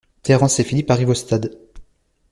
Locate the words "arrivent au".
0.89-1.13